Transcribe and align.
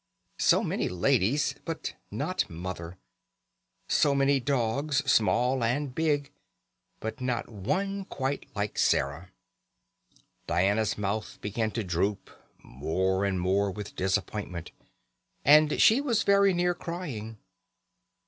So 0.39 0.63
many 0.63 0.89
ladies, 0.89 1.53
but 1.63 1.93
not 2.09 2.49
Mother; 2.49 2.97
so 3.87 4.15
many 4.15 4.39
dogs, 4.39 5.03
small 5.05 5.63
and 5.63 5.93
big, 5.93 6.31
but 6.99 7.21
not 7.21 7.47
one 7.49 8.05
quite 8.05 8.47
like 8.55 8.79
Sarah. 8.79 9.29
Diana's 10.47 10.97
mouth 10.97 11.37
began 11.41 11.69
to 11.73 11.83
droop 11.83 12.31
more 12.63 13.25
and 13.25 13.39
more 13.39 13.69
with 13.69 13.95
disappointment, 13.95 14.71
and 15.45 15.79
she 15.79 16.01
was 16.01 16.23
very 16.23 16.51
near 16.51 16.73
crying. 16.73 17.37